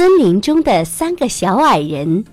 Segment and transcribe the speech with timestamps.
[0.00, 2.24] 森林中的三个小矮人，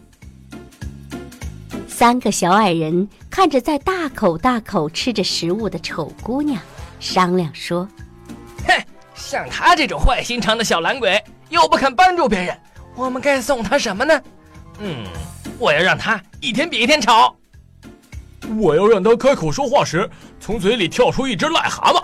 [1.85, 6.61] 三个小矮人看着在大口大口吃着食物的丑姑娘，
[7.01, 7.85] 商量说
[8.65, 8.81] ：“哼，
[9.15, 12.57] 像他这种坏心肠的小懒鬼，又不肯帮助别人，
[12.95, 14.21] 我们该送他什么呢？
[14.79, 15.03] 嗯，
[15.59, 17.35] 我要让他一天比一天丑。
[18.57, 22.01] 我要让他开口说话时，从嘴里跳出一只癞蛤蟆。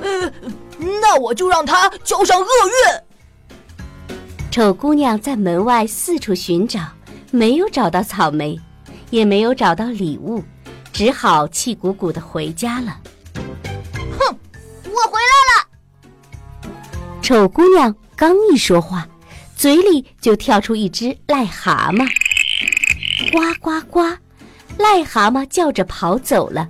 [0.00, 0.32] 呃，
[0.78, 3.02] 那我就让他交上厄运。”
[4.58, 6.80] 丑姑娘在门外四处寻找，
[7.30, 8.58] 没有找到草莓，
[9.10, 10.42] 也没有找到礼物，
[10.92, 12.98] 只好气鼓鼓的回家了。
[14.18, 14.36] 哼，
[14.82, 16.72] 我回来了！
[17.22, 19.06] 丑姑娘刚一说话，
[19.54, 22.04] 嘴里就跳出一只癞蛤蟆，
[23.30, 24.00] 呱呱呱！
[24.76, 26.68] 癞蛤蟆叫着跑走了，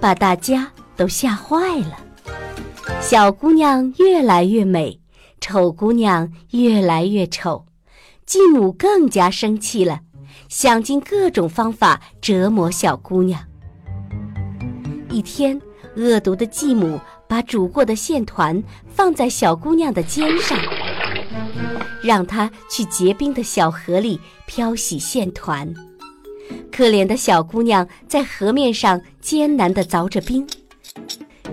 [0.00, 1.96] 把大家都吓坏了。
[3.00, 4.98] 小姑娘越来越美。
[5.40, 7.66] 丑姑娘越来越丑，
[8.26, 10.00] 继母更加生气了，
[10.48, 13.40] 想尽各种方法折磨小姑娘。
[15.10, 15.60] 一天，
[15.96, 20.58] 恶毒的继母把煮过的线团放在小姑娘的肩上，
[22.02, 25.72] 让她去结冰的小河里漂洗线团。
[26.70, 30.46] 可怜的小姑娘在河面上艰难地凿着冰。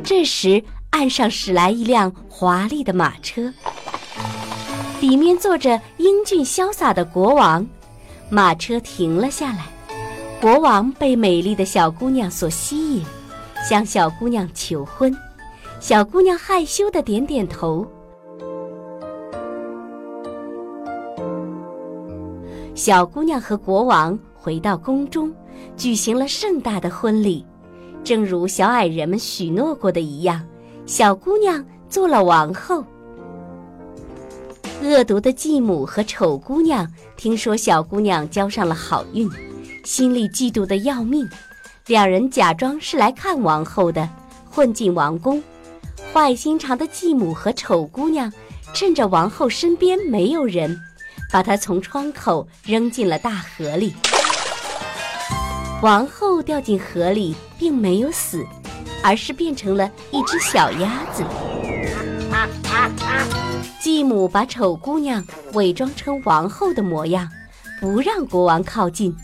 [0.03, 3.51] 这时，岸上驶来一辆华丽的马车。
[5.05, 7.63] 里面坐着英俊潇洒的国王，
[8.27, 9.67] 马车停了下来。
[10.41, 13.05] 国王被美丽的小姑娘所吸引，
[13.69, 15.15] 向小姑娘求婚。
[15.79, 17.85] 小姑娘害羞的点点头。
[22.73, 25.31] 小姑娘和国王回到宫中，
[25.77, 27.45] 举行了盛大的婚礼。
[28.03, 30.43] 正如小矮人们许诺过的一样，
[30.87, 32.83] 小姑娘做了王后。
[34.85, 36.87] 恶毒的继母和丑姑娘
[37.17, 39.27] 听说小姑娘交上了好运，
[39.83, 41.27] 心里嫉妒的要命。
[41.87, 44.07] 两人假装是来看王后的，
[44.49, 45.41] 混进王宫。
[46.13, 48.31] 坏心肠的继母和丑姑娘
[48.73, 50.79] 趁着王后身边没有人，
[51.31, 53.93] 把她从窗口扔进了大河里。
[55.81, 58.45] 王后掉进河里，并没有死，
[59.03, 61.23] 而是变成了一只小鸭子。
[63.79, 65.23] 继母把丑姑娘
[65.53, 67.29] 伪装成王后的模样，
[67.79, 69.15] 不让国王靠近。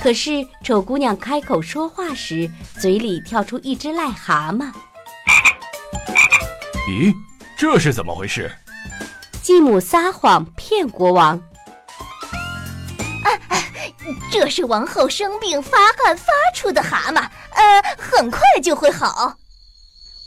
[0.00, 2.48] 可是丑姑娘开口说话时，
[2.78, 4.70] 嘴里跳出一只癞蛤蟆。
[6.88, 7.12] 咦，
[7.56, 8.50] 这是怎么回事？
[9.42, 11.36] 继母撒谎骗国王。
[13.24, 13.28] 啊，
[14.30, 19.36] 这是王后生病发汗发出的蛤蟆，呃，很快就会好。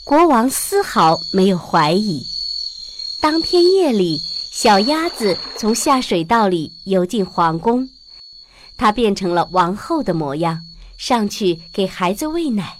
[0.03, 2.30] 国王丝毫没有怀疑。
[3.21, 4.19] 当天夜里，
[4.51, 7.87] 小鸭子从下水道里游进皇宫，
[8.75, 10.59] 它变成了王后的模样，
[10.97, 12.79] 上去给孩子喂奶，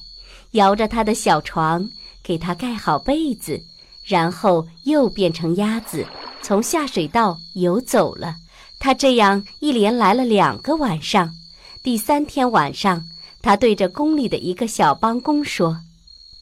[0.53, 1.87] 摇着它的小床，
[2.23, 3.61] 给它盖好被子，
[4.03, 6.07] 然后又变成鸭子，
[6.41, 8.33] 从下水道游走了。
[8.79, 11.35] 它这样一连来了两个晚上。
[11.83, 13.05] 第三天晚上，
[13.43, 15.77] 它对着宫里的一个小帮工说：“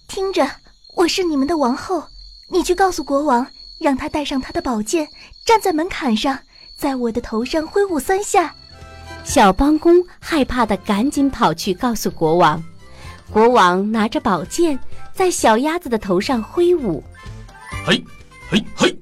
[0.08, 0.50] 听着，
[0.96, 2.06] 我是你们的王后，
[2.48, 3.46] 你去告诉国王。”
[3.80, 5.08] 让他带上他的宝剑，
[5.46, 6.38] 站在门槛上，
[6.76, 8.54] 在我的头上挥舞三下。
[9.24, 12.64] 小帮工害怕的赶紧跑去告诉国王。
[13.32, 14.78] 国王拿着宝剑
[15.14, 17.04] 在小鸭子的头上挥舞，
[17.86, 18.04] 嘿，
[18.50, 19.00] 嘿，嘿，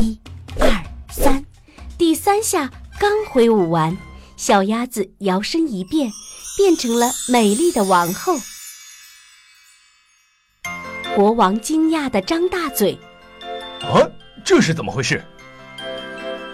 [0.00, 0.18] 一、
[0.58, 0.68] 二、
[1.10, 1.44] 三，
[1.98, 3.96] 第三下刚挥舞完，
[4.36, 6.10] 小鸭子摇身一变，
[6.56, 8.38] 变成了美丽的王后。
[11.14, 12.98] 国王惊讶的张大嘴。
[13.82, 14.08] 啊，
[14.44, 15.22] 这是怎么回事？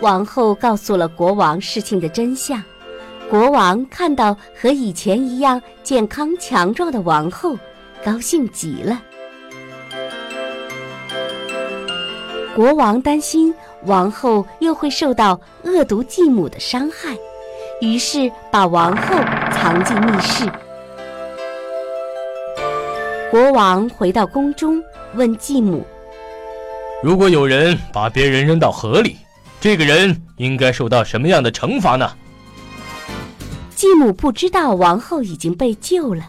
[0.01, 2.63] 王后告诉了国王事情的真相。
[3.29, 7.59] 国王看到和以前一样健康强壮的王后，
[8.03, 9.03] 高兴极了。
[12.57, 13.55] 国王担心
[13.85, 17.17] 王后又会受到恶毒继母的伤害，
[17.81, 19.15] 于是把王后
[19.53, 20.51] 藏进密室。
[23.31, 24.83] 国王回到宫中，
[25.15, 25.85] 问继母。
[27.01, 29.19] 如果有人把别人扔到河里，
[29.61, 32.11] 这个人应该受到什么样的惩罚呢？
[33.77, 36.29] 继母不知道王后已经被救了，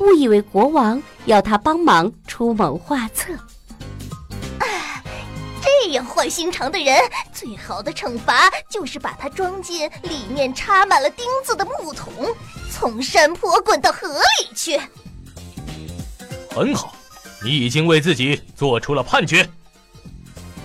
[0.00, 3.34] 误以为国王要她帮忙出谋划策。
[5.60, 6.98] 这样坏心肠的人，
[7.32, 12.12] 最好的惩罚就是把他装进里面插满了钉子的木桶，
[12.70, 14.80] 从山坡滚到河里去。
[16.50, 16.94] 很好，
[17.42, 19.48] 你已经为自己做出了判决。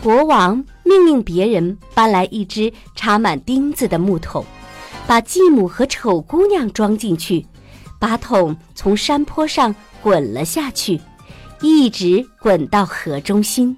[0.03, 4.45] 国王命令别人搬来一只插满钉子的木桶，
[5.07, 7.45] 把继母和丑姑娘装进去，
[8.01, 10.99] 把桶从山坡上滚了下去，
[11.61, 13.77] 一直滚到河中心。